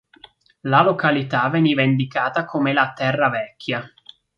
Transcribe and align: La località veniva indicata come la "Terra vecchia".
La 0.61 0.81
località 0.81 1.47
veniva 1.49 1.83
indicata 1.83 2.43
come 2.45 2.73
la 2.73 2.91
"Terra 2.93 3.29
vecchia". 3.29 3.83